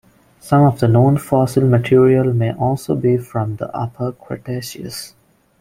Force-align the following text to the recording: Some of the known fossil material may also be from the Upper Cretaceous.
Some 0.39 0.63
of 0.63 0.79
the 0.79 0.87
known 0.87 1.17
fossil 1.19 1.63
material 1.63 2.33
may 2.33 2.51
also 2.53 2.95
be 2.95 3.17
from 3.19 3.57
the 3.57 3.69
Upper 3.77 4.11
Cretaceous. 4.13 5.13